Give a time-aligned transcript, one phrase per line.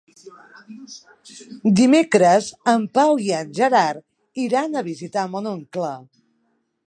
[1.79, 5.93] Dimecres en Pau i en Gerard iran a visitar mon oncle.